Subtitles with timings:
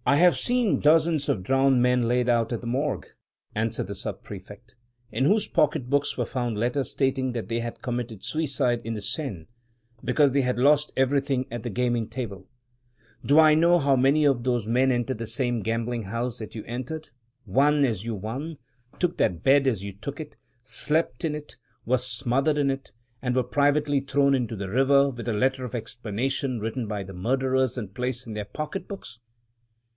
[0.10, 3.06] ""I have seen dozens of drowned men laid out at the Morgue,"
[3.54, 4.74] answered the Sub prefect,
[5.12, 9.02] "in whose pocket books were found letters stating that they had committed suicide in the
[9.02, 9.44] Seine,
[10.02, 12.48] because they had lost everything at the gaming table.
[13.26, 16.64] Do I know how many of those men entered the same gambling house that you
[16.64, 17.10] entered?
[17.44, 18.56] won as you won?
[18.98, 20.34] took that bed as you took it?
[20.62, 21.58] slept in it?
[21.84, 22.90] were smothered in it?
[23.20, 27.12] and were privately thrown into the river, with a letter of explanation written by the
[27.12, 29.20] murderers and placed in their pocket books?